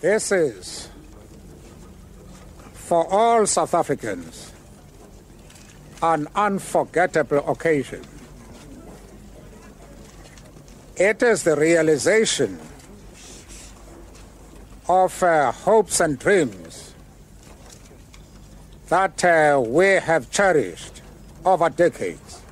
[0.00, 0.88] This is
[2.74, 4.52] for all South Africans
[6.02, 8.02] an unforgettable occasion.
[10.96, 12.58] It is the realization
[14.88, 16.94] of uh, hopes and dreams
[18.88, 21.00] that uh, we have cherished
[21.44, 22.42] over decades.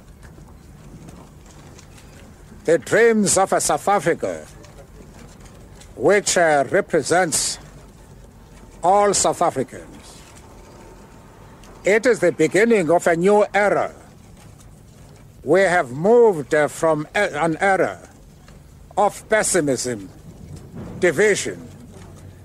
[2.64, 4.46] The dreams of a South Africa
[5.96, 7.58] which uh, represents
[8.82, 10.20] all South Africans.
[11.84, 13.94] It is the beginning of a new era.
[15.42, 18.08] We have moved uh, from an era
[18.96, 20.08] of pessimism,
[21.00, 21.68] division,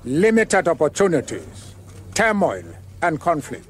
[0.03, 1.75] limited opportunities,
[2.13, 2.63] turmoil,
[3.02, 3.68] and conflict.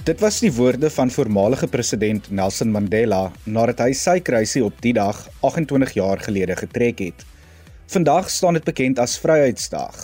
[0.00, 4.94] Dit was die woorde van voormalige president Nelson Mandela nadat hy sy kruisie op die
[4.96, 7.24] dag 28 jaar gelede getrek het.
[7.92, 9.98] Vandag staan dit bekend as Vryheidsdag.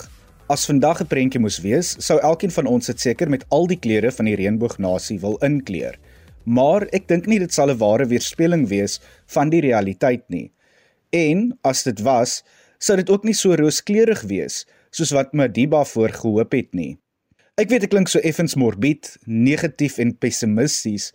[0.53, 3.79] As vandag 'n prentjie moes wees, sou elkeen van ons dit seker met al die
[3.79, 5.97] kleure van die reënboognasie wil inkleer.
[6.45, 10.51] Maar ek dink nie dit sal 'n ware weerspieëling wees van die realiteit nie.
[11.09, 12.43] En as dit was,
[12.77, 16.97] sou dit ook nie so rooskleurig wees soos wat Madiba voorgehoop het nie.
[17.57, 21.07] Ek weet ek klink so effens morbied, negatief en pessimisties,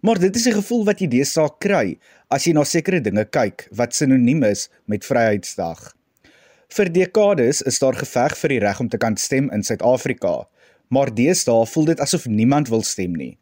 [0.00, 1.98] maar dit is die gevoel wat jy deesdae kry
[2.32, 5.82] as jy na sekere dinge kyk wat sinoniem is met Vryheidsdag.
[6.72, 10.32] Vir dekades is daar geveg vir die reg om te kan stem in Suid-Afrika,
[10.88, 13.34] maar deesdae voel dit asof niemand wil stem nie.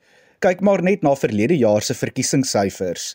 [0.43, 3.13] Kyk maar net na verlede jaar se verkiesingssyfers.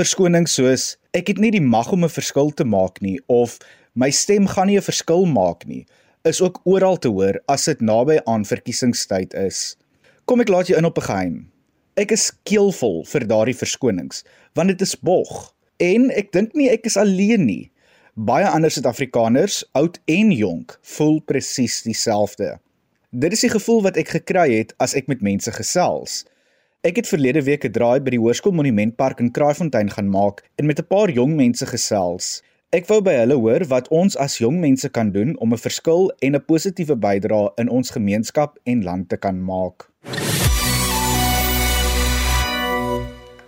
[0.00, 3.60] Verskonings soos ek het nie die mag om 'n verskil te maak nie of
[3.92, 5.84] my stem gaan nie 'n verskil maak nie
[6.28, 9.76] is ook oral te hoor as dit naby aan verkiesingstyd is.
[10.28, 11.36] Kom ek laat jou in op 'n geheim.
[11.96, 15.54] Ek is keelvol vir daardie verskonings, want dit is bog.
[15.78, 17.70] En ek dink nie ek is alleen nie.
[18.14, 22.58] Baie ander Suid-Afrikaners, oud en jonk, voel presies dieselfde.
[23.10, 26.24] Dit is die gevoel wat ek gekry het as ek met mense gesels.
[26.86, 30.66] Ek het verlede week 'n draai by die Hoërskool Monumentpark in Kraaifontein gaan maak en
[30.66, 32.42] met 'n paar jong mense gesels.
[32.68, 36.10] Ek wou by hulle hoor wat ons as jong mense kan doen om 'n verskil
[36.20, 39.88] en 'n positiewe bydrae in ons gemeenskap en land te kan maak.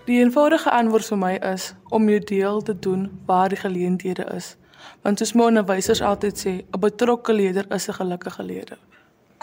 [0.06, 4.56] Die eenvoudige antwoord vir my is om jou deel te doen waar die geleenthede is.
[5.02, 8.78] Want soos my onderwysers altyd sê, 'n betrokke leier is 'n gelukkige leier.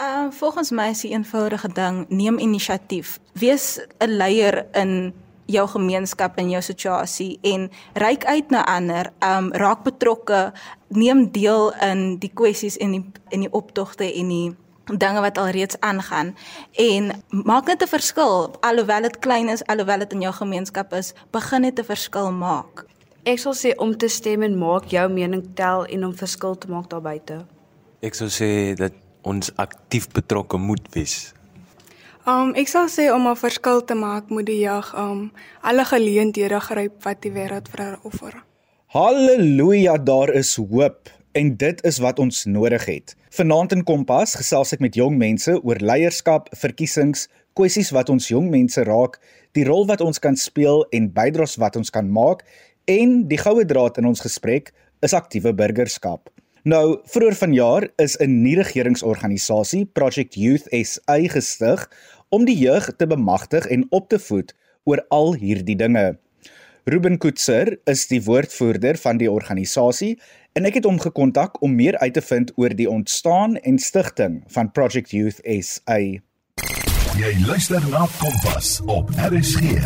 [0.00, 3.20] Uh volgens my is die eenvoudige ding, neem inisiatief.
[3.32, 5.14] Wees 'n leier in
[5.48, 10.52] jou gemeenskap en jou situasie en reik uit na ander, um raak betrokke,
[10.88, 13.04] neem deel in die kwessies en die
[13.34, 14.56] in die optogte en die
[14.88, 16.34] dinge wat alreeds aangaan
[16.72, 21.14] en maak net 'n verskil alhoewel dit klein is, alhoewel dit in jou gemeenskap is,
[21.30, 22.84] begin net 'n verskil maak.
[23.24, 26.68] Ek sal sê om te stem en maak jou mening tel en om verskil te
[26.68, 27.46] maak daar buite.
[28.00, 28.92] Ek sou sê dat
[29.22, 31.34] ons aktief betrokke moet wees.
[32.28, 36.60] Um ek sal sê om 'n verskil te maak moet die jeug um alle geleenthede
[36.60, 38.34] gryp wat die wêreld vir hulle offer.
[38.92, 43.16] Halleluja, daar is hoop en dit is wat ons nodig het.
[43.30, 48.50] Vanaand in Kompas gesels ek met jong mense oor leierskap, verkiesings, kwessies wat ons jong
[48.50, 49.20] mense raak,
[49.52, 52.44] die rol wat ons kan speel en bydraes wat ons kan maak
[52.84, 56.28] en die goue draad in ons gesprek is aktiewe burgerskap.
[56.68, 61.88] Nou, vroeër vanjaar is 'n nie-regeringsorganisasie, Project Youth SA gestig
[62.28, 66.18] om die jeug te bemagtig en op te voed oor al hierdie dinge.
[66.88, 70.14] Ruben Koetser is die woordvoerder van die organisasie
[70.56, 74.40] en ek het hom gekontak om meer uit te vind oor die ontstaan en stigting
[74.54, 75.98] van Project Youth SA.
[77.18, 79.76] Jy luister na Kompas op RSG.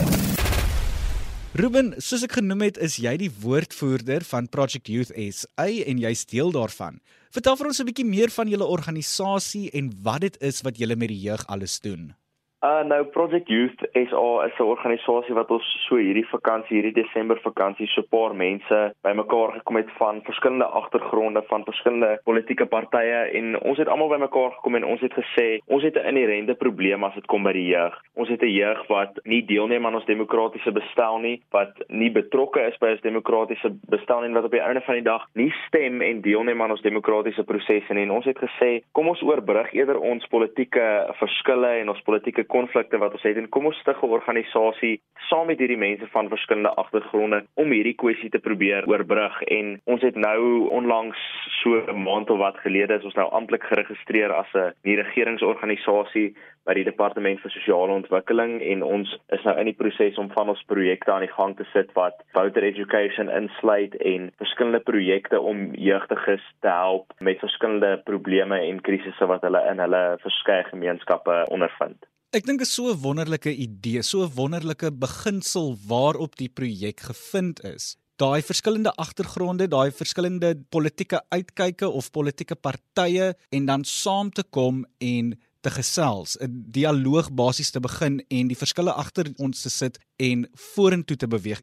[1.59, 6.23] Ruben, soos ek genoem het, is jy die woordvoerder van Project Youth SA en jy's
[6.31, 7.03] deel daarvan.
[7.35, 10.97] Vertel vir ons 'n bietjie meer van julle organisasie en wat dit is wat julle
[10.97, 12.15] met die jeug alles doen.
[12.63, 17.41] Uh nou Project Youth SA is 'n organisasie wat ons so hierdie vakansie, hierdie Desember
[17.43, 23.35] vakansie so 'n paar mense bymekaar gekom het van verskillende agtergronde, van verskillende politieke partye
[23.35, 27.05] en ons het almal bymekaar gekom en ons het gesê ons het 'n inherente probleem
[27.05, 27.99] as dit kom by die jeug.
[28.15, 32.61] Ons het 'n jeug wat nie deelneem aan ons demokratiese bestel nie, wat nie betrokke
[32.61, 36.01] is by ons demokratiese bestel nie, wat op die einde van die dag nie stem
[36.01, 38.03] en deelneem aan ons demokratiese prosesse nie.
[38.03, 43.01] En ons het gesê kom ons oorbrug eerder ons politieke verskille en ons politieke konflikte
[43.03, 46.75] wat ons het en kom ons stig 'n organisasie saam met hierdie mense van verskillende
[46.83, 51.21] agtergronde om hierdie kwessie te probeer oorbrug en ons het nou onlangs
[51.63, 56.35] so 'n maand of wat gelede is ons nou amptelik geregistreer as 'n nie regeringsorganisasie
[56.67, 60.53] by die departement vir sosiale ontwikkeling en ons is nou in die proses om van
[60.53, 65.75] ons projekte aan die gang te sit wat voter education insluit en verskillende projekte om
[65.75, 72.12] jeugdiges te help met verskillende probleme en krisisse wat hulle in hulle verskeie gemeenskappe ondervind.
[72.33, 77.01] Ek dink dit is so 'n wonderlike idee, so 'n wonderlike beginsel waarop die projek
[77.01, 77.97] gevind is.
[78.17, 84.87] Daai verskillende agtergronde, daai verskillende politieke uitkyke of politieke partye en dan saam te kom
[84.99, 89.99] en te gesels, 'n dialoog basies te begin en die verskille agter ons te sit
[90.17, 91.61] en vorentoe te beweeg.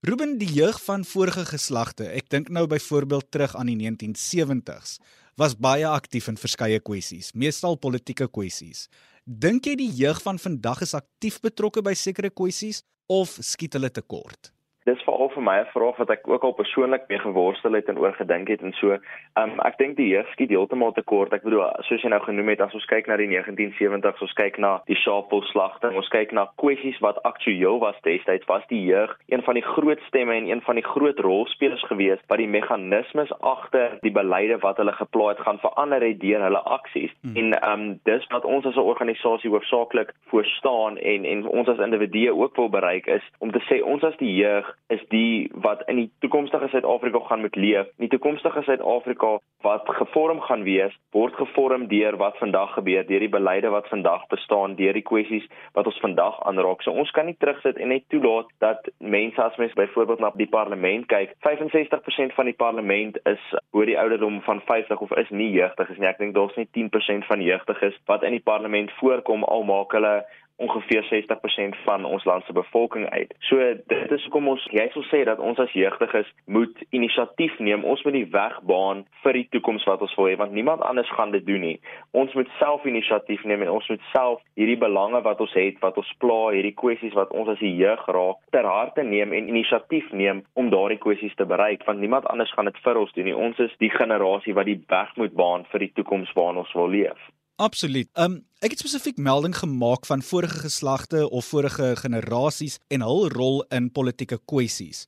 [0.00, 4.98] Ruben, die jeug van vorige geslagte, ek dink nou byvoorbeeld terug aan die 1970s,
[5.36, 8.88] was baie aktief in verskeie kwessies, meestal politieke kwessies.
[9.26, 13.90] Dink jy die jeug van vandag is aktief betrokke by sekere kwessies of skiet hulle
[13.90, 14.52] tekort?
[14.86, 17.98] Dis veral vir my 'n vraag wat ek ook al persoonlik mee geworstel het en
[17.98, 18.98] oor gedink het en so.
[19.34, 21.32] Um ek dink die jeug skiet heeltemal te kort.
[21.32, 24.58] Ek bedoel soos jy nou genoem het as ons kyk na die 1970s, ons kyk
[24.58, 29.42] na die Sharpeville-slagting, ons kyk na kwessies wat aktueel was destyds, was die jeug een
[29.42, 33.98] van die groot stemme en een van die groot rolspelers gewees wat die meganismes agter
[34.02, 37.10] die beleide wat hulle geplaas het gaan verander het deur hulle aksies.
[37.22, 37.36] Hmm.
[37.36, 41.78] En um dis wat ons as 'n organisasie hoofsaaklik voor staan en en ons as
[41.78, 45.82] individue ook wil bereik is om te sê ons as die jeug is die wat
[45.90, 47.88] in die toekomstige Suid-Afrika gaan moet leef.
[47.98, 53.32] Die toekomstige Suid-Afrika wat gevorm gaan wees, word gevorm deur wat vandag gebeur, deur die
[53.32, 56.84] beleide wat vandag bestaan, deur die kwessies wat ons vandag aanraak.
[56.86, 60.50] So ons kan nie terugsit en net toelaat dat mense as mens byvoorbeeld na die
[60.50, 63.42] parlement kyk, 65% van die parlement is
[63.74, 66.06] oor die ouderdom van 50 of is nie jeugdig nie.
[66.06, 70.20] Ek dink daar's net 10% van jeugdiges wat in die parlement voorkom al maak hulle
[70.56, 73.34] ongeveer 60% van ons land se bevolking uit.
[73.38, 73.56] So
[73.86, 77.84] dit is hoekom ons jy sou sê dat ons as jeugdiges moet inisiatief neem.
[77.84, 81.10] Ons moet die weg baan vir die toekoms wat ons wil hê want niemand anders
[81.18, 81.76] gaan dit doen nie.
[82.16, 86.00] Ons moet self inisiatief neem en ons moet self hierdie belange wat ons het, wat
[86.00, 90.08] ons pla, hierdie kwessies wat ons as die jeug raak, ter harte neem en inisiatief
[90.12, 93.36] neem om daardie kwessies te bereik want niemand anders gaan dit vir ons doen nie.
[93.36, 96.88] Ons is die generasie wat die weg moet baan vir die toekoms waarin ons wil
[96.88, 97.20] leef.
[97.56, 98.08] Absoluut.
[98.20, 103.62] Um ek het spesifiek melding gemaak van vorige geslagte of vorige generasies en hul rol
[103.72, 105.06] in politieke kwessies.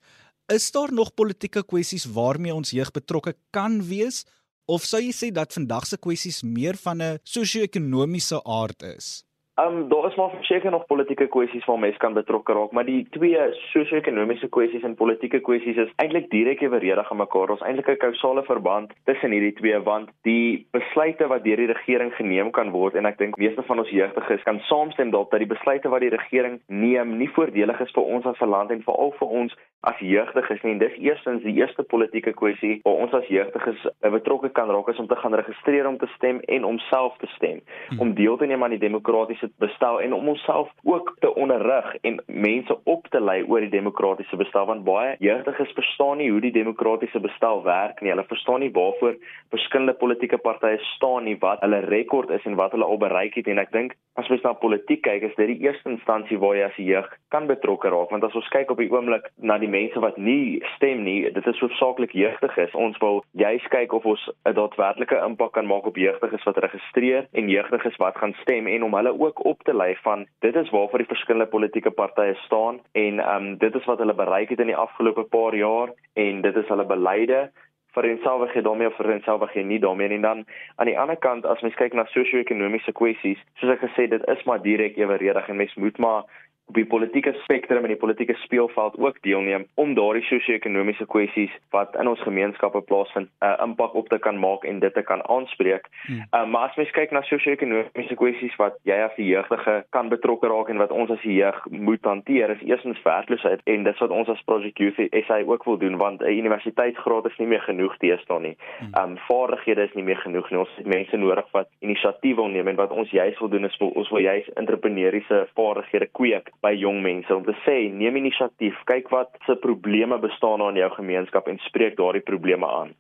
[0.52, 4.24] Is daar nog politieke kwessies waarmee ons jeug betrokke kan wees
[4.64, 9.27] of sou jy sê dat vandag se kwessies meer van 'n sosio-ekonomiese aard is?
[9.58, 12.84] Ehm um, daar is maar seker nog politieke kwessies waar mense kan betrokke raak, maar
[12.84, 17.50] die twee sosio-ekonomiese kwessies en politieke kwessies is eintlik direk eweredig aan mekaar.
[17.50, 22.14] Ons eintlik 'n kausale verband tussen hierdie twee want die besluite wat deur die regering
[22.14, 25.88] geneem kan word en ek dink meeste van ons jeugdiges kan saamstem dat die besluite
[25.88, 29.28] wat die regering neem nie voordelig is vir ons as 'n land en veral vir
[29.28, 30.72] ons as jeugdiges nie.
[30.72, 34.98] En dis eerstens die eerste politieke kwessie waar ons as jeugdiges betrokke kan raak is
[34.98, 38.00] om te gaan registreer om te stem en om self te stem, hmm.
[38.00, 41.96] om deel te neem aan die demokratiese dit bestel en om onsself ook te onderrig
[42.00, 46.40] en mense op te lei oor die demokratiese bestel want baie jeugdiges verstaan nie hoe
[46.40, 48.12] die demokratiese bestel werk nie.
[48.12, 49.16] Hulle verstaan nie waarvoor
[49.50, 53.48] verskillende politieke partye staan nie, wat hulle rekord is en wat hulle al bereik het
[53.48, 56.66] en ek dink as mens na politiek kyk, is dit die eerste instansie waar jy
[56.66, 60.00] as jeug kan betrokke raak want as ons kyk op die oomblik na die mense
[60.02, 62.74] wat nie stem nie, dit is hoofsaaklik jeugdiges.
[62.74, 67.28] Ons wil juis kyk of ons 'n daadwerklike impak kan maak op jeugdiges wat registreer
[67.32, 70.70] en jeugdiges wat gaan stem en om hulle ook op te lei van dit is
[70.70, 74.60] waarvoor die verskillende politieke partye staan en ehm um, dit is wat hulle bereik het
[74.60, 77.50] in die afgelope paar jaar en dit is hulle beleide.
[77.96, 80.44] Vir enselfig daarmee of vir enselfig nie daarmee en dan
[80.76, 84.44] aan die ander kant as mens kyk na sosio-ekonomiese kwessies soos ek gesê dit is
[84.44, 86.24] maar direk eweredig en mens moet maar
[86.68, 91.96] op die politieke spektrum en die politieke speelveld ook deelneem om daardie sosio-ekonomiese kwessies wat
[92.00, 95.22] in ons gemeenskappe plaasvind 'n uh, impak op te kan maak en dit te kan
[95.28, 95.88] aanspreek.
[96.06, 96.22] Hmm.
[96.32, 100.48] Uh, maar as mens kyk na sosio-ekonomiese kwessies wat jy as 'n jeugdige kan betrokke
[100.48, 104.10] raak en wat ons as 'n jeug moet hanteer, is eerstens werkloosheid en dit wat
[104.10, 107.96] ons as Project Youth SA ook wil doen want 'n universiteitsgraad is nie meer genoeg
[107.96, 108.56] teenoor nie.
[109.00, 110.58] Um vaardighede is nie meer genoeg nie.
[110.58, 113.76] Ons het mense nodig wat inisiatief wil neem en wat ons juis wil doen is
[113.78, 119.10] ons wil juis entrepreneursiese vaardighede kweek by jong mense om te sê neem inisiatief, kyk
[119.14, 122.96] wat se probleme bestaan in jou gemeenskap en spreek daardie probleme aan.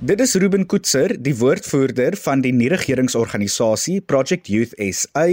[0.00, 5.26] Dit is Ruben Koetser, die woordvoerder van die nie-regeringsorganisasie Project Youth SA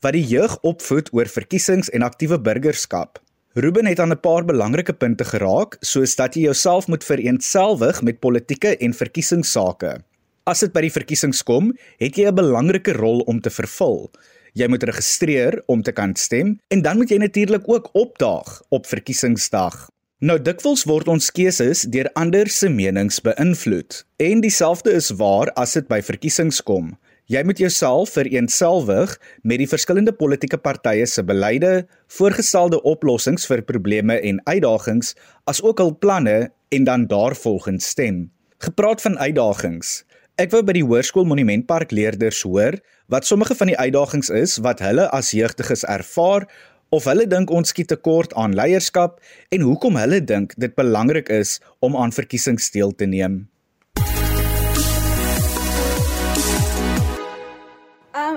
[0.00, 3.20] wat die jeug opvoed oor verkiesings en aktiewe burgerskap.
[3.54, 8.20] Ruben het aan 'n paar belangrike punte geraak, soos dat jy jouself moet vereenselwig met
[8.20, 10.00] politieke en verkiesingsake.
[10.44, 14.10] As dit by die verkiesings kom, het jy 'n belangrike rol om te vervul.
[14.52, 18.84] Jy moet registreer om te kan stem en dan moet jy natuurlik ook opdaag op
[18.86, 19.88] verkiesingsdag.
[20.20, 25.72] Nou dikwels word ons keuses deur ander se menings beïnvloed en dieselfde is waar as
[25.72, 26.98] dit by verkiesings kom.
[27.26, 34.20] Jy moet jouself vereenselwig met die verskillende politieke partye se beleide, voorgestelde oplossings vir probleme
[34.20, 35.14] en uitdagings,
[35.46, 38.30] asook hul planne en dan daarvolgens stem.
[38.58, 40.04] Gepraat van uitdagings.
[40.34, 42.74] Ek wou by die Hoërskool Monumentpark leerders hoor
[43.06, 46.48] wat sommige van die uitdagings is wat hulle as jeugdiges ervaar
[46.90, 49.20] of hulle dink ons skiet tekort aan leierskap
[49.54, 53.44] en hoekom hulle dink dit belangrik is om aan verkiesings deel te neem.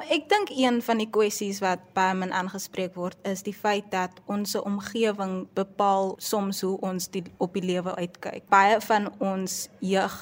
[0.10, 4.14] Ek dink een van die kwessies wat baie min aangespreek word is die feit dat
[4.32, 8.46] ons omgewing bepaal soms hoe ons die, op die lewe uitkyk.
[8.52, 10.16] Baie van ons jeug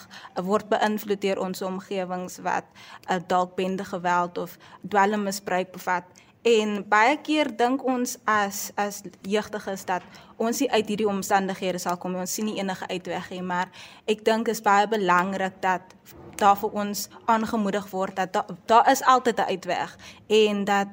[0.48, 2.66] word beïnvloed deur ons omgewings wat
[3.10, 6.10] uh, dalk bende geweld of dwelmmisbruik bevat.
[6.46, 10.06] En baie keer dink ons as as jeugdiges dat
[10.38, 12.22] ons nie uit hierdie omstandighede sal kom nie.
[12.26, 13.72] Ons sien nie enige uitweg nie, maar
[14.10, 15.94] ek dink is baie belangrik dat
[16.40, 20.88] daar vir ons aangemoedig word dat daar da is altyd 'n uitweg en dat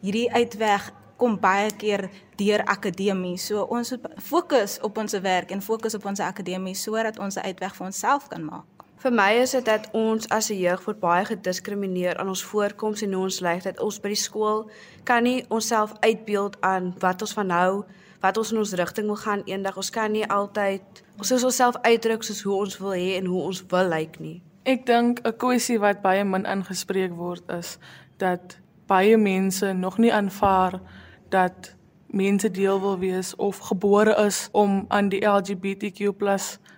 [0.00, 3.36] hierdie uitweg kom baie keer deur akademie.
[3.38, 7.76] So ons fokus op ons werk en fokus op ons akademie sodat ons 'n uitweg
[7.76, 8.64] vir onsself kan maak.
[9.02, 13.02] Vir my is dit dat ons as 'n jeug word baie gediskrimineer aan ons voorkoms
[13.02, 14.70] en hoe ons lyk dat ons by die skool
[15.04, 17.84] kan nie onsself uitbeeld aan wat ons van nou
[18.20, 20.82] wat ons in ons rigting wil gaan eendag ons kan nie altyd
[21.18, 24.42] ons is onsself uitdruk soos hoe ons wil hê en hoe ons wil lyk nie
[24.64, 27.78] Ek dink 'n kwessie wat baie min aangespreek word is
[28.18, 30.80] dat baie mense nog nie aanvaar
[31.28, 31.74] dat
[32.06, 36.00] mense deel wil wees of gebore is om aan die LGBTQ+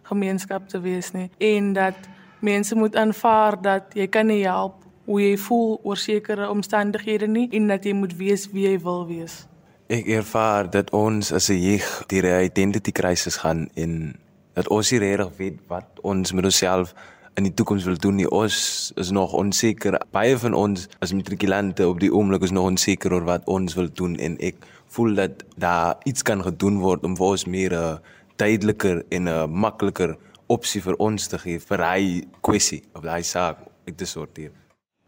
[0.02, 1.94] gemeenskap te wees nie en dat
[2.40, 7.48] mense moet aanvaar dat jy kan nie help hoe jy voel oor sekere omstandighede nie
[7.52, 9.44] en dat jy moet wees wie jy wil wees.
[9.92, 14.16] Ek ervaar dat ons as 'n jeug deur 'n identity crisis gaan en
[14.54, 16.94] dat ons nie regtig weet wat ons met onsself
[17.34, 18.28] in die toekoms wil doen nie.
[18.30, 19.98] Ons is nog onseker.
[20.14, 23.90] Baie van ons as matrikulante op die oomblik is nog onseker oor wat ons wil
[23.92, 24.62] doen en ek
[24.94, 27.98] voel dat daar iets kan gedoen word om vir ons meer 'n uh,
[28.36, 32.02] duideliker en 'n uh, makliker opsie vir ons te gee vir hy
[32.40, 34.52] kwessie of hy saak ek te sorteer.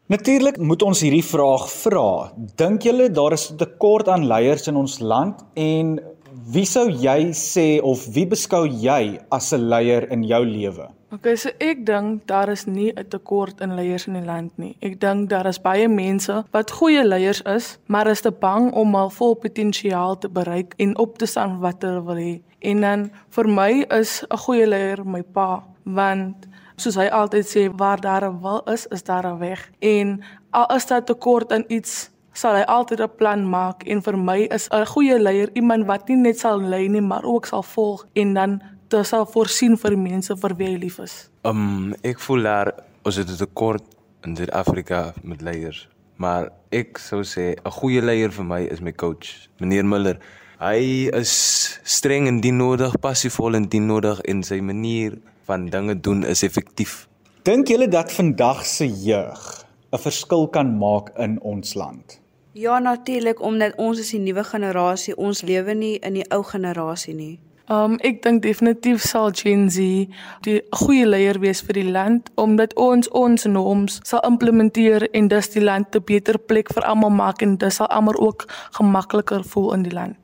[0.06, 2.33] Natuurlik moet ons hierdie vraag vra.
[2.56, 6.00] Dink julle daar is 'n tekort aan leiers in ons land en
[6.47, 10.87] wie sou jy sê of wie beskou jy as 'n leier in jou lewe?
[11.12, 14.76] Okay, so ek dink daar is nie 'n tekort in leiers in die land nie.
[14.81, 18.95] Ek dink daar is baie mense wat goeie leiers is, maar is te bang om
[18.95, 22.41] al vol potensiaal te bereik en op te staan wat hulle wil hê.
[22.61, 27.76] En dan vir my is 'n goeie leier my pa, want soos hy altyd sê,
[27.76, 29.71] waar daar 'n wil is, is daar 'n weg.
[29.81, 34.16] En al is daar tekort aan iets sal hy altyd 'n plan maak en vir
[34.19, 37.62] my is 'n goeie leier iemand wat nie net sal lei nie maar ook sal
[37.62, 41.31] volg en dan te sal voorsien vir mense vir wie hy lief is?
[41.45, 42.73] Um ek voel daar
[43.05, 43.85] ons het 'n tekort
[44.25, 45.88] in Suid-Afrika met leiers.
[46.16, 50.19] Maar ek sou sê 'n goeie leier vir my is my coach, meneer Miller.
[50.59, 56.00] Hy is streng en dien nodig, passievol en dien nodig en sy manier van dinge
[56.00, 57.09] doen is effektief.
[57.43, 62.25] Dink julle dat vandag se jeug 'n verskil kan maak in ons land?
[62.57, 65.17] Ja, natuurlik omdat ons is die nuwe generasie.
[65.17, 67.35] Ons lewe nie in die ou generasie nie.
[67.69, 70.07] Um ek dink definitief sal Gen Z
[70.47, 75.51] die goeie leier wees vir die land omdat ons ons norms sal implementeer en dus
[75.53, 78.49] die land 'n beter plek vir almal maak en dit sal almal ook
[78.79, 80.17] gemakliker voel in die land.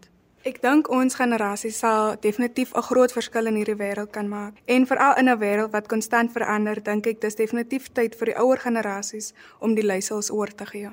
[0.43, 4.55] Ek dink ons generasie sal definitief 'n groot verskil in hierdie wêreld kan maak.
[4.65, 8.39] En veral in 'n wêreld wat konstant verander, dink ek dis definitief tyd vir die
[8.39, 10.91] ouer generasies om die leiersels oor te gee.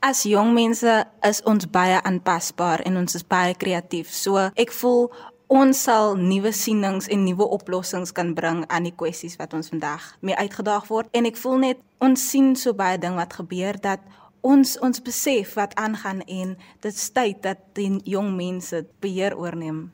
[0.00, 0.88] As jong mense
[1.28, 4.08] is ons baie aanpasbaar en ons is baie kreatief.
[4.16, 5.10] So ek voel
[5.52, 10.06] ons sal nuwe sienings en nuwe oplossings kan bring aan die kwessies wat ons vandag
[10.24, 14.00] mee uitgedaag word en ek voel net ons sien so baie ding wat gebeur dat
[14.40, 19.90] ons ons besef wat aangaan en dit tyd dat die jong mense beheer oorneem.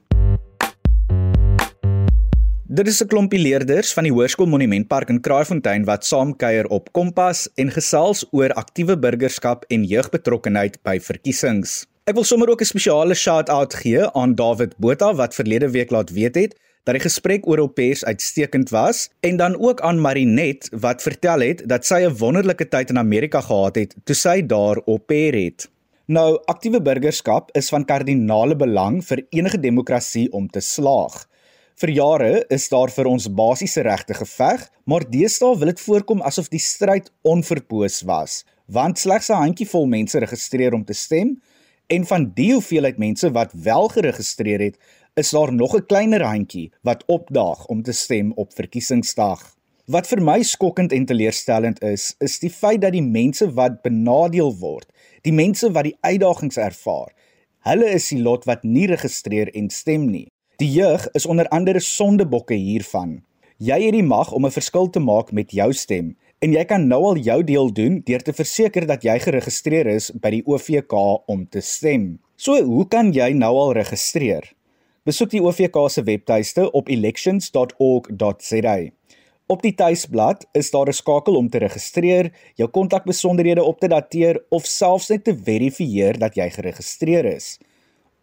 [2.77, 7.49] Dit is 'n klompie leerders van die Hoërskool Monumentpark in Kraaifontein wat saamkuier op Kompas
[7.55, 11.87] en gesels oor aktiewe burgerskap en jeugbetrokkenheid by verkiesings.
[12.05, 16.11] Ek wil sommer ook 'n spesiale shout-out gee aan David Botha wat verlede week laat
[16.11, 21.03] weet het dat die gesprek oor opers uitstekend was en dan ook aan Marinet wat
[21.03, 25.33] vertel het dat sy 'n wonderlike tyd in Amerika gehad het toe sy daar oper
[25.33, 25.69] het.
[26.07, 31.27] Nou, aktiewe burgerskap is van kardinale belang vir enige demokrasie om te slaag.
[31.77, 36.47] Vir jare is daar vir ons basiese regte geveg, maar deesdae wil dit voorkom asof
[36.49, 41.35] die stryd onverpoos was, want slegs 'n handjievol mense registreer om te stem
[41.93, 44.79] en van die hoeveelheid mense wat wel geregistreer het,
[45.21, 49.41] is daar nog 'n kleiner handjie wat opdaag om te stem op verkiesingsdag.
[49.87, 54.57] Wat vir my skokkend en teleurstellend is, is die feit dat die mense wat benadeel
[54.59, 54.89] word,
[55.23, 57.13] die mense wat die uitdagings ervaar,
[57.61, 60.29] hulle is die lot wat nie registreer en stem nie.
[60.57, 63.19] Die jeug is onder andere sondebokke hiervan.
[63.61, 66.89] Jy het die mag om 'n verskil te maak met jou stem en jy kan
[66.89, 70.93] nou al jou deel doen deur te verseker dat jy geregistreer is by die OVK
[71.27, 72.19] om te stem.
[72.37, 74.53] So, hoe kan jy nou al registreer?
[75.05, 78.79] Besoek die OVK se webtuiste op elections.org.za.
[79.47, 84.45] Op die tuisblad is daar 'n skakel om te registreer, jou kontakbesonderhede op te dateer
[84.49, 87.59] of selfs net te verifieer dat jy geregistreer is.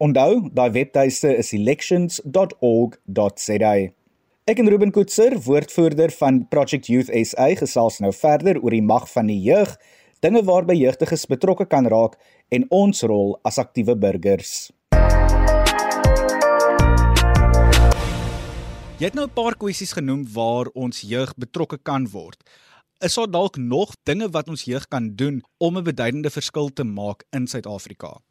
[0.01, 3.73] Onthou, daai webtuiste is elections.org.za.
[4.49, 9.05] Ek en Ruben Koetser, woordvoerder van Project Youth SA, gesels nou verder oor die mag
[9.11, 9.75] van die jeug,
[10.25, 12.17] dinge waarby jeugdiges betrokke kan raak
[12.49, 14.73] en ons rol as aktiewe burgers.
[18.97, 22.41] Jy het nou 'n paar kwessies genoem waar ons jeug betrokke kan word.
[22.99, 26.83] Is daar dalk nog dinge wat ons jeug kan doen om 'n beduidende verskil te
[26.83, 28.21] maak in Suid-Afrika?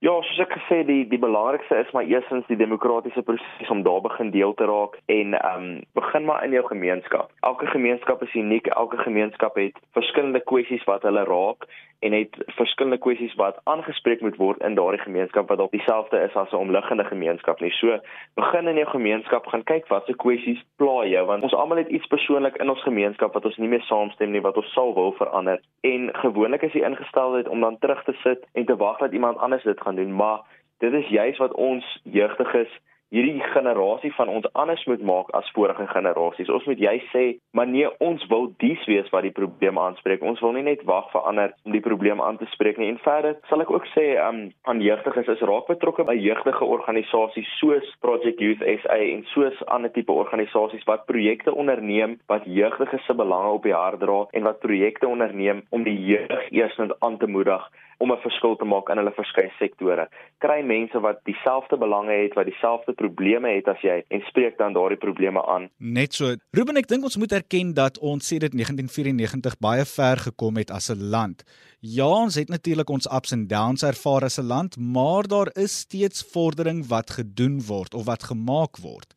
[0.00, 4.00] Ja, soos ek gesê die die belangrikste is maar eerstens die demokratiese proses om daar
[4.00, 7.28] begin deel te raak en ehm um, begin maar in jou gemeenskap.
[7.50, 11.68] Elke gemeenskap is uniek, elke gemeenskap het verskillende kwessies wat hulle raak
[12.00, 16.34] en het verskillende kwessies wat aangespreek moet word in daardie gemeenskap wat op dieselfde is
[16.34, 17.70] as 'n omliggende gemeenskap nie.
[17.70, 18.00] So
[18.34, 21.88] begin in jou gemeenskap, gaan kyk wat se kwessies pla jou want ons almal het
[21.88, 25.12] iets persoonlik in ons gemeenskap wat ons nie meer saamstem nie wat ons sal wil
[25.12, 25.60] verander.
[25.80, 29.38] En gewoonlik is die ingesteldheid om dan terug te sit en te wag dat iemand
[29.38, 30.40] anders dit gaan doen, maar
[30.78, 32.70] dit is juis wat ons jeugdiges
[33.10, 36.50] hierdie generasie van ons anders moet maak as vorige generasies.
[36.52, 37.24] Ons moet jy sê,
[37.56, 40.22] maar nee, ons wil dies wees wat die probleem aanspreek.
[40.22, 42.92] Ons wil nie net wag vir ander om die probleem aan te spreek nie.
[42.92, 47.50] En verder sal ek ook sê um, aan jeugdiges is raak betrokke by jeugdige organisasies
[47.58, 53.18] soos Project Youth SA en soos ander tipe organisasies wat projekte onderneem wat jeugdiges se
[53.18, 57.26] belange op die hart dra en wat projekte onderneem om die jeug eerstens aan te
[57.26, 57.66] moedig
[58.02, 60.08] om 'n verskil te maak in hulle verskeie sektore.
[60.38, 64.72] Kry mense wat dieselfde belange het, wat dieselfde probleme het as jy en spreek dan
[64.72, 65.68] daardie probleme aan.
[65.78, 66.34] Net so.
[66.56, 70.70] Ruben, ek dink ons moet erken dat ons sê dit 1994 baie ver gekom het
[70.70, 71.44] as 'n land.
[71.80, 75.78] Ja, ons het natuurlik ons ups en downs ervaar as 'n land, maar daar is
[75.78, 79.14] steeds vordering wat gedoen word of wat gemaak word.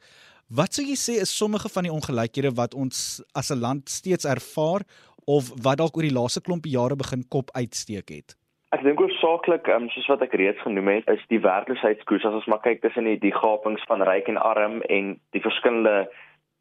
[0.49, 4.25] Wat sou jy sê is sommige van die ongelykhede wat ons as 'n land steeds
[4.25, 4.81] ervaar
[5.25, 8.35] of wat dalk oor die laaste klompie jare begin kop uitsteek het?
[8.73, 12.23] Ek dink hoofsaaklik, um, soos wat ek reeds genoem het, is die werkloosheidskoers.
[12.25, 16.07] As ons maar kyk tussen die, die gapings van ryk en arm en die verskillende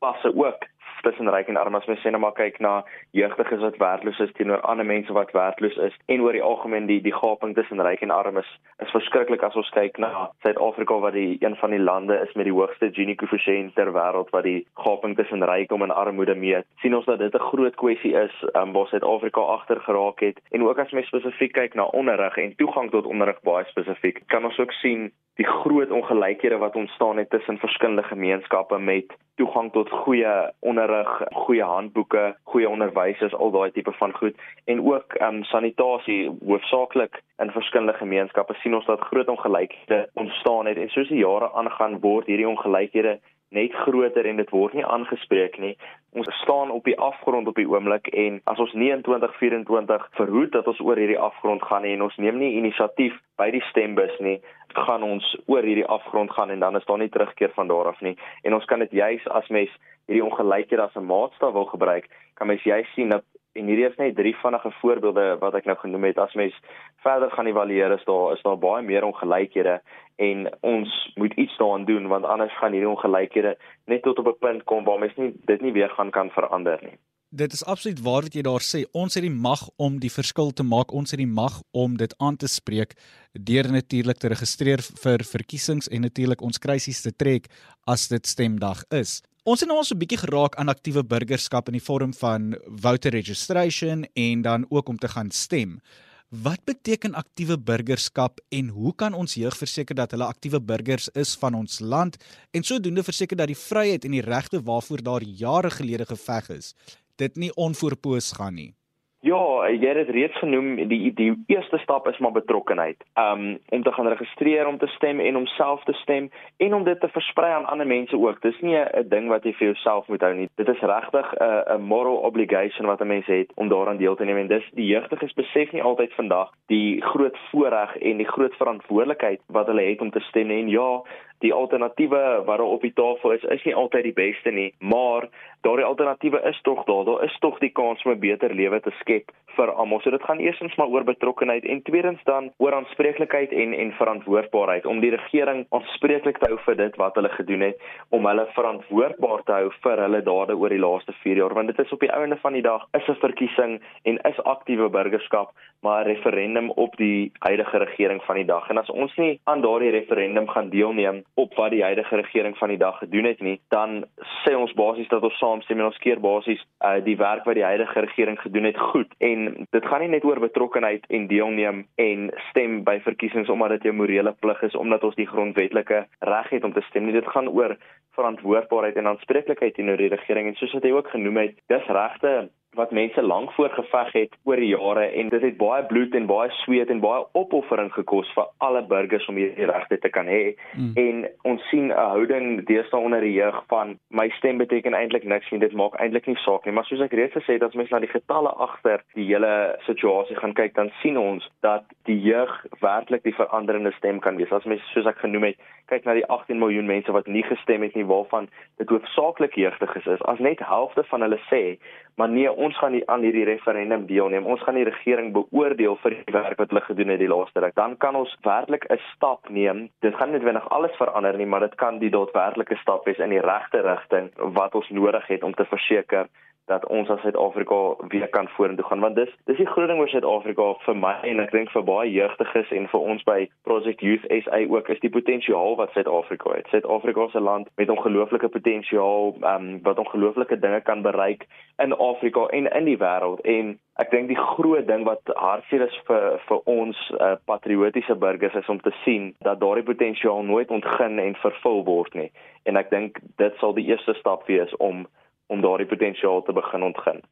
[0.05, 0.67] passe ook
[1.03, 4.33] tussen ryk en arm as mens sê nou maar kyk na jeugdiges wat werkloos is
[4.39, 8.03] teenoor ander mense wat werkloos is en oor die algemeen die die gaping tussen ryk
[8.03, 8.51] en arm is
[8.85, 12.49] is verskriklik as ons kyk na Suid-Afrika wat die een van die lande is met
[12.49, 16.67] die hoogste Gini koëffisiënt ter wêreld wat die gaping tussen rykdom en armoede meet.
[16.83, 20.63] Sien ons dat dit 'n groot kwessie is um, waar Suid-Afrika agter geraak het en
[20.63, 24.59] ook as mens spesifiek kyk na onderrig en toegang tot onderrig baie spesifiek kan ons
[24.59, 30.53] ook sien die groot ongelykhede wat ontstaan het tussen verskillende gemeenskappe met toegang tot goeie
[30.59, 34.37] onderrig, goeie handboeke, goeie onderwysers, al daai tipe van goed.
[34.65, 40.67] En ook ehm um, sanitasie hoofsaaklik in verskillende gemeenskappe sien ons dat groot ongelykhede ontstaan
[40.67, 40.77] het.
[40.77, 43.21] En soos die jare aangaan word hierdie ongelykhede
[43.53, 45.75] net groter en dit word nie aangespreek nie.
[46.17, 50.53] Ons staan op die afgrond op die oomblik en as ons nie in 2024 verhoed
[50.57, 54.13] dat ons oor hierdie afgrond gaan nie en ons neem nie inisiatief by die stembus
[54.25, 54.39] nie,
[54.87, 58.01] gaan ons oor hierdie afgrond gaan en dan is daar nie terugkeer van daar af
[58.01, 58.17] nie.
[58.43, 59.73] En ons kan dit juis as mens
[60.09, 63.99] hierdie ongelykhede as 'n maatstaf wil gebruik, kan mens juis sien dat en hierdie is
[64.01, 66.19] net drie vinnige voorbeelde wat ek nou genoem het.
[66.19, 66.57] As mens
[67.05, 69.81] verder gaan evalueer, is daar is daar baie meer ongelykhede
[70.17, 73.57] en ons moet iets daaraan doen want anders gaan hierdie ongelykhede
[73.93, 76.79] net tot op 'n punt kom waar mens nie dit nie weer gaan kan verander
[76.83, 76.99] nie.
[77.35, 78.83] Dit is absoluut waar wat jy daar sê.
[78.93, 80.93] Ons het die mag om die verskil te maak.
[80.93, 82.93] Ons het die mag om dit aan te spreek
[83.33, 87.49] deur natuurlik te registreer vir verkiesings en natuurlik ons krisis te trek
[87.87, 89.23] as dit stemdag is.
[89.43, 92.55] Ons het nou al so 'n bietjie geraak aan aktiewe burgerskap in die vorm van
[92.83, 95.81] voter registration en dan ook om te gaan stem.
[96.29, 101.35] Wat beteken aktiewe burgerskap en hoe kan ons jeug verseker dat hulle aktiewe burgers is
[101.35, 102.17] van ons land
[102.53, 106.75] en sodoende verseker dat die vryheid en die regte waarvoor daar jare gelede geveg is,
[107.17, 108.75] dit nie onvoorpoos gaan nie?
[109.23, 113.05] Ja, jy het dit reeds genoem, die die eerste stap is maar betrokkenheid.
[113.15, 116.85] Um om te gaan registreer om te stem en om self te stem en om
[116.85, 118.41] dit te versprei aan ander mense ook.
[118.43, 120.49] Dis nie 'n ding wat jy vir jouself moet hou nie.
[120.57, 124.25] Dit is regtig 'n 'n moral obligation wat 'n mens het om daaraan deel te
[124.25, 128.55] neem en dis die jeugdiges besef nie altyd vandag die groot voorreg en die groot
[128.55, 131.03] verantwoordelikheid wat hulle het om te stem en ja,
[131.43, 135.29] die alternatiewe wat daar op die tafel is, is nie altyd die beste nie, maar
[135.67, 137.05] daardie alternatiewe is tog daar.
[137.05, 140.01] Daar is tog die kans om 'n beter lewe te skep vir almal.
[140.01, 144.87] So dit gaan eerstens maar oor betrokkenheid en tweedens dan oor aanspreeklikheid en en verantwoordbaarheid
[144.87, 149.43] om die regering aanspreeklik te hou vir dit wat hulle gedoen het, om hulle verantwoordbaar
[149.43, 152.13] te hou vir hulle dade oor die laaste 4 jaar, want dit is op die
[152.13, 156.97] einde van die dag is 'n verkiesing en is aktiewe burgerskap, maar 'n referendum op
[156.97, 158.69] die huidige regering van die dag.
[158.69, 162.69] En as ons nie aan daardie referendum gaan deelneem op wat die huidige regering van
[162.69, 164.05] die dag gedoen het nie, dan
[164.45, 167.65] sê ons basies dat ons saamstem en ons keer basies uh, die werk wat die
[167.65, 169.15] huidige regering gedoen het goed.
[169.19, 173.83] En dit gaan nie net oor betrokkenheid en deelneem en stem by verkiesings omdat dit
[173.83, 177.13] jou morele plig is omdat ons die grondwetlike reg het om te stem nie.
[177.13, 177.77] Dit gaan oor
[178.15, 182.51] verantwoordbaarheid en aanspreeklikheid teenoor die regering en soos wat hy ook genoem het, dis regte
[182.75, 186.51] wat mense lank voorgeveg het oor die jare en dit het baie bloed en baie
[186.63, 190.55] sweet en baie opoffering gekos vir alle burgers om hierdie regte te kan hê.
[190.77, 190.93] Mm.
[190.97, 195.51] En ons sien 'n houding deesdae onder die jeug van my stem beteken eintlik niks
[195.51, 197.91] nie, dit maak eintlik nie saak nie, maar soos ek reeds gesê het, as mens
[197.91, 202.67] na die getalle agter die hele situasie gaan kyk, dan sien ons dat die jeug
[202.81, 204.53] werklik die veranderende stem kan wees.
[204.53, 205.57] As mens soos ek genoem het,
[205.87, 208.49] kyk na die 18 miljoen mense wat nie gestem het nie, waarvan
[208.81, 210.23] dit hoofsaaklik jeugdiges is.
[210.23, 211.79] As net helfte van hulle sê,
[212.17, 214.47] maar nee, ons gaan nie aan hierdie referendum deelneem.
[214.47, 217.75] Ons gaan die regering beoordeel vir die werk wat hulle gedoen het die laaste ruk.
[217.75, 219.89] Dan kan ons werklik 'n stap neem.
[220.01, 223.31] Dit gaan nie noodwendig alles verander nie, maar dit kan die daadwerklike stap wees in
[223.31, 226.29] die regte rigting wat ons nodig het om te verseker
[226.71, 230.09] dat ons as Suid-Afrika weer kan vorentoe gaan want dis dis die groot ding oor
[230.09, 234.27] Suid-Afrika vir my en ek dink vir baie jeugdiges en vir ons by Project Youth
[234.45, 236.71] SA ook is die potensiaal wat Suid-Afrika het.
[236.71, 241.47] Suid-Afrika is 'n land met ongelooflike potensiaal um, wat ongelooflike dinge kan bereik
[241.79, 245.99] in Afrika en in die wêreld en ek dink die groot ding wat hartseer is
[246.07, 251.19] vir vir ons uh, patriotiese burgers is om te sien dat daardie potensiaal nooit ontgin
[251.19, 252.31] en vervul word nie
[252.65, 255.07] en ek dink dit sal die eerste stap wees om
[255.47, 257.23] om daardie potensiaal te begin ontgin.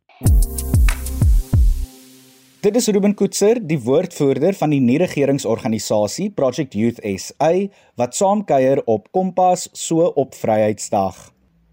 [2.60, 7.52] Dit is Ruben Koetser, die woordvoerder van die nie-regeringsorganisasie Project Youth SA
[7.96, 11.30] wat saamkuier op Kompas so op Vryheidsdag.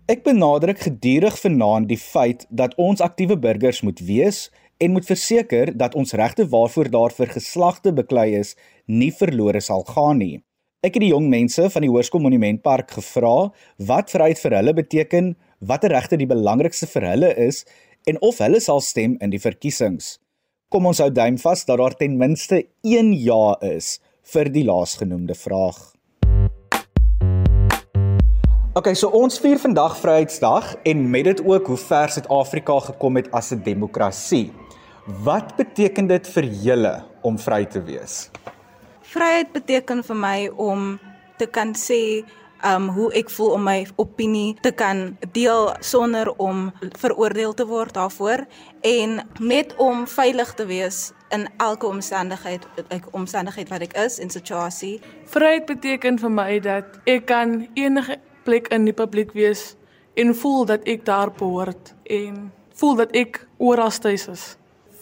[0.08, 4.46] Ek benadruk gedurig vanaand die feit dat ons aktiewe burgers moet wees
[4.80, 8.54] en moet verseker dat ons regte waarvoor daar vir geslagte beklei is,
[8.88, 10.38] nie verlore sal gaan nie.
[10.86, 13.50] Ek het die jong mense van die Hoërskool Monumentpark gevra
[13.90, 17.64] wat vryheid vir hulle beteken watter regte die belangrikste vir hulle is
[18.08, 20.18] en of hulle sal stem in die verkiesings.
[20.70, 23.98] Kom ons hou duim vas dat daar ten minste 1 ja is
[24.34, 25.80] vir die laasgenoemde vraag.
[28.78, 33.32] Okay, so ons vier vandag Vryheidsdag en met dit ook hoe ver Suid-Afrika gekom het
[33.34, 34.52] as 'n demokrasie.
[35.24, 38.30] Wat beteken dit vir julle om vry te wees?
[39.02, 41.00] Vryheid beteken vir my om
[41.38, 42.24] te kan sê
[42.66, 47.94] um hoe ek voel om my opinie te kan deel sonder om veroordeel te word
[47.94, 48.46] daarvoor
[48.82, 54.30] en met om veilig te wees in elke omstandigheid ek omstandigheid wat ek is in
[54.30, 54.98] situasie.
[55.26, 59.76] Vryheid beteken vir my dat ek kan enige plek in die publiek wees
[60.16, 62.48] en voel dat ek daar behoort en
[62.80, 64.46] voel dat ek oral tuis is.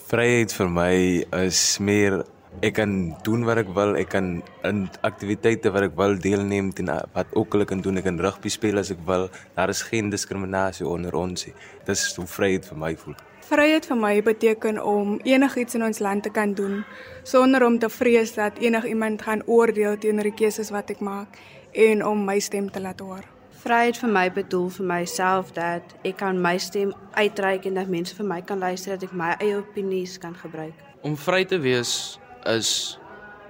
[0.06, 0.94] Vryheid vir my
[1.42, 2.22] is meer
[2.64, 2.92] ek kan
[3.24, 4.28] doen wat ek wil, ek kan
[4.64, 8.20] in aktiwiteite wat ek wil deelneem en wat ook al ek kan doen, ek kan
[8.20, 9.28] rugby speel as ek wil.
[9.56, 11.54] Daar is geen diskriminasie onder ons nie.
[11.86, 13.16] Dis hoe vryheid vir my voel.
[13.46, 16.80] Vryheid vir my beteken om enigiets in ons land te kan doen
[17.22, 21.38] sonder om te vrees dat enigiemand gaan oordeel teenoor die keuses wat ek maak
[21.76, 23.22] en om my stem te laat hoor.
[23.62, 28.16] Vryheid vir my bedoel vir myself dat ek kan my stem uitreik en dat mense
[28.16, 30.74] vir my kan luister dat ek my eie opinies kan gebruik.
[31.06, 32.18] Om vry te wees
[32.54, 32.98] is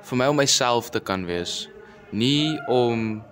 [0.07, 1.67] vir my om myself te kan wees,
[2.13, 3.23] nie om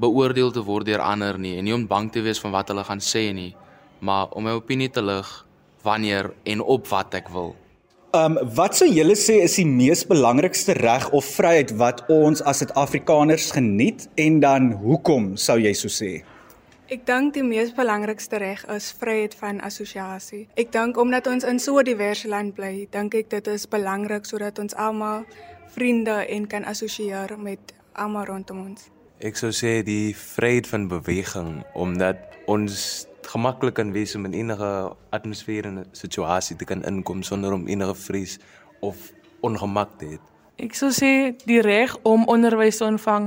[0.00, 2.84] beoordeel te word deur ander nie en nie om bang te wees van wat hulle
[2.84, 3.52] gaan sê nie,
[4.00, 5.30] maar om my opinie te lig
[5.84, 7.54] wanneer en op wat ek wil.
[8.14, 12.62] Um wat sou julle sê is die mees belangrikste reg of vryheid wat ons as
[12.62, 16.20] Suid-Afrikaners geniet en dan hoekom sou jy so sê?
[16.92, 20.42] Ek dink die mees belangrikste reg is vryheid van assosiasie.
[20.60, 24.26] Ek dink omdat ons in so 'n diverse land bly, dink ek dit is belangrik
[24.26, 25.24] sodat ons almal
[25.72, 28.90] vriende en kan assosieer met almal rondom ons.
[29.20, 32.16] Ek sou sê die vryheid van beweging omdat
[32.46, 37.66] ons gemaklik kan wees om in enige atmosfeer en situasie te kan inkom sonder om
[37.66, 38.38] enige vrees
[38.80, 40.18] of ongemak te hê.
[40.54, 43.24] Ek sou sê die reg om onderwys te ontvang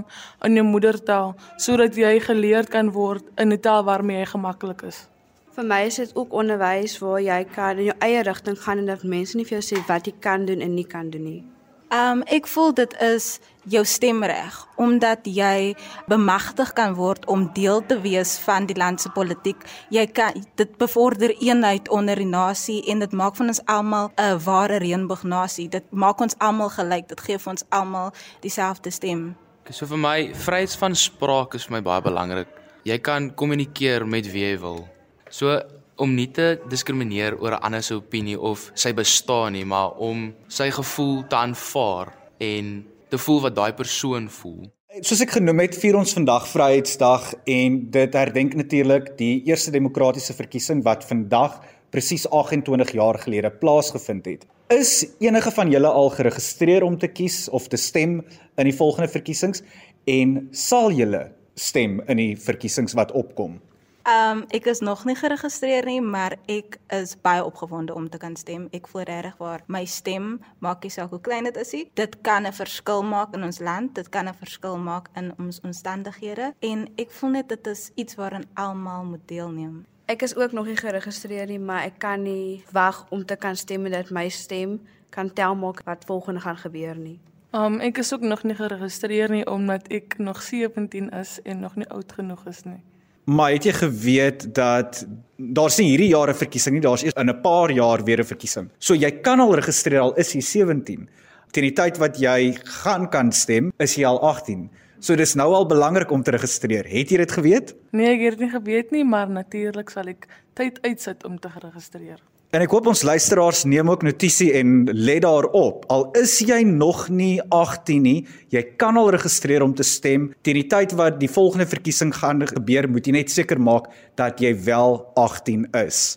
[0.47, 5.09] in jou moedertaal sodat jy geleerd kan word in 'n taal waarmee jy gemaklik is.
[5.55, 8.85] Vir my is dit ook onderwys waar jy kan in jou eie rigting gaan en
[8.85, 11.43] dat mense nie vir jou sê wat jy kan doen en nie kan doen nie.
[11.87, 13.37] Um ek voel dit is
[13.71, 15.75] jou stemreg omdat jy
[16.11, 19.63] bemagtig kan word om deel te wees van die land se politiek.
[19.89, 24.39] Jy kan dit bevorder eenheid onder die nasie en dit maak van ons almal 'n
[24.43, 25.69] ware reënboognasie.
[25.69, 27.07] Dit maak ons almal gelyk.
[27.07, 29.35] Dit gee vir ons almal dieselfde stem.
[29.69, 32.47] So vir my vryheid van spraak is vir my baie belangrik.
[32.83, 34.87] Jy kan kommunikeer met wie jy wil.
[35.29, 35.61] So
[35.97, 40.33] om nie te diskrimineer oor 'n ander se opinie of sy bestaan nie, maar om
[40.47, 44.71] sy gevoel te aanvaar en te voel wat daai persoon voel.
[45.01, 50.33] Soos ek genoem het, vier ons vandag Vryheidsdag en dit herdenk natuurlik die eerste demokratiese
[50.33, 54.47] verkiesing wat vandag presies 28 jaar gelede plaasgevind het.
[54.73, 58.21] Is enige van julle al geregistreer om te kies of te stem
[58.57, 59.61] in die volgende verkiesings
[60.05, 63.61] en sal julle stem in die verkiesings wat opkom?
[64.07, 68.37] Um ek is nog nie geregistreer nie, maar ek is baie opgewonde om te kan
[68.39, 68.69] stem.
[68.71, 71.81] Ek voel regtig waar my stem maak nie saak hoe klein dit is nie.
[71.99, 75.59] Dit kan 'n verskil maak in ons land, dit kan 'n verskil maak in ons
[75.59, 79.85] omstandighede en ek voel net dit is iets waaraan almal moet deelneem.
[80.05, 83.55] Ek is ook nog nie geregistreer nie, maar ek kan nie wag om te kan
[83.55, 87.19] stem en dat my stem kan tel maak wat volgende gaan gebeur nie.
[87.51, 91.75] Um ek is ook nog nie geregistreer nie omdat ek nog 17 is en nog
[91.75, 92.83] nie oud genoeg is nie.
[93.27, 95.01] Maar het jy geweet dat
[95.35, 98.25] daar's nie hierdie jaar 'n verkiesing nie, daar's eers in 'n paar jaar weer 'n
[98.25, 98.69] verkiesing.
[98.79, 101.09] So jy kan al registreer al is jy 17.
[101.51, 104.69] Teen die tyd wat jy gaan kan stem, is jy al 18.
[104.99, 106.85] So dis nou al belangrik om te registreer.
[106.87, 107.75] Het jy dit geweet?
[107.91, 111.49] Nee, ek het dit nie geweet nie, maar natuurlik sal ek tyd uitsit om te
[111.61, 112.19] registreer.
[112.55, 115.81] En ek hoop ons luisteraars neem ook notisie en let daarop.
[115.91, 118.21] Al is jy nog nie 18 nie,
[118.55, 120.29] jy kan al registreer om te stem.
[120.47, 124.39] Teen die tyd wat die volgende verkiesing gaan gebeur, moet jy net seker maak dat
[124.39, 126.15] jy wel 18 is.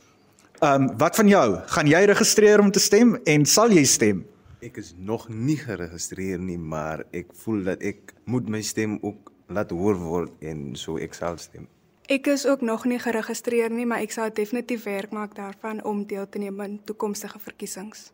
[0.61, 1.45] Ehm um, wat van jou?
[1.75, 4.23] Gaan jy registreer om te stem en sal jy stem?
[4.63, 9.35] Ek is nog nie geregistreer nie, maar ek voel dat ek moet my stem ook
[9.51, 11.67] laat hoor word en so ek sal stem.
[12.11, 16.01] Ek is ook nog nie geregistreer nie, maar ek sal definitief werk maak daarvan om
[16.11, 18.09] deel te neem aan toekomstige verkiesings.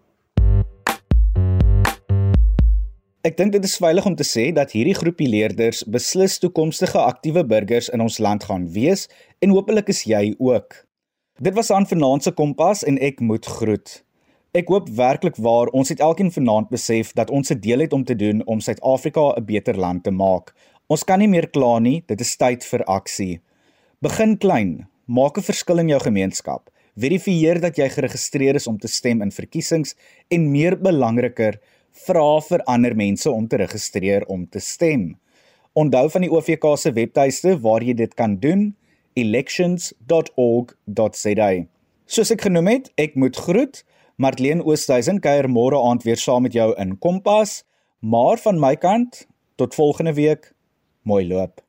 [3.25, 7.47] Ek dink dit is veilig om te sê dat hierdie groepie leerders beslis toekomstige aktiewe
[7.49, 9.07] burgers in ons land gaan wees
[9.41, 10.77] en hopelik is jy ook.
[11.41, 14.03] Dit was aan vanaand se kompas en ek moet groet.
[14.53, 18.05] Ek hoop werklik waar ons het elkeen vanaand besef dat ons 'n deel het om
[18.05, 20.53] te doen om Suid-Afrika 'n beter land te maak.
[20.87, 23.41] Ons kan nie meer kla nie, dit is tyd vir aksie.
[24.07, 26.71] Begin klein, maak 'n verskil in jou gemeenskap.
[26.95, 29.95] Verifieer dat jy geregistreer is om te stem in verkiesings
[30.31, 31.59] en meer belangriker,
[32.07, 35.19] vra vir ander mense om te registreer om te stem.
[35.75, 38.77] Onthou van die OVK se webtuiste waar jy dit kan doen,
[39.15, 41.67] elections.org.za.
[42.07, 43.85] Soos ek genoem het, ek moet groet.
[44.17, 47.65] Marlene Oosthuizen kuier môre aand weer saam met jou in Kompas,
[47.99, 50.55] maar van my kant tot volgende week.
[51.03, 51.66] Mooi loop.